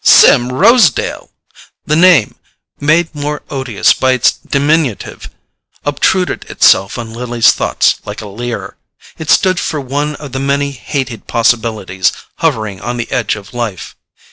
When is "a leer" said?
8.19-8.77